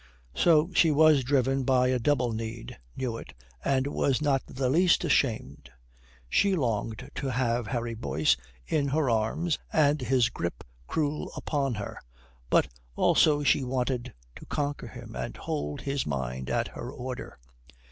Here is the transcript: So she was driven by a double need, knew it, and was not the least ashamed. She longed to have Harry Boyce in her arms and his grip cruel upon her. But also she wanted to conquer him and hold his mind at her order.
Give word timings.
So 0.33 0.71
she 0.73 0.89
was 0.89 1.23
driven 1.23 1.63
by 1.63 1.89
a 1.89 1.99
double 1.99 2.31
need, 2.31 2.79
knew 2.97 3.17
it, 3.17 3.33
and 3.63 3.85
was 3.85 4.19
not 4.19 4.41
the 4.47 4.67
least 4.67 5.03
ashamed. 5.03 5.69
She 6.27 6.55
longed 6.55 7.11
to 7.13 7.27
have 7.27 7.67
Harry 7.67 7.93
Boyce 7.93 8.35
in 8.65 8.87
her 8.87 9.11
arms 9.11 9.59
and 9.71 10.01
his 10.01 10.29
grip 10.31 10.63
cruel 10.87 11.31
upon 11.35 11.75
her. 11.75 11.99
But 12.49 12.67
also 12.95 13.43
she 13.43 13.63
wanted 13.63 14.11
to 14.37 14.45
conquer 14.47 14.87
him 14.87 15.15
and 15.15 15.37
hold 15.37 15.81
his 15.81 16.07
mind 16.07 16.49
at 16.49 16.69
her 16.69 16.91
order. 16.91 17.37